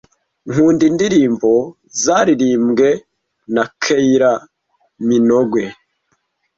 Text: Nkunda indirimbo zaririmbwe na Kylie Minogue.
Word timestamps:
Nkunda 0.51 0.83
indirimbo 0.91 1.51
zaririmbwe 2.03 2.89
na 3.53 3.63
Kylie 3.81 4.29
Minogue. 5.07 5.65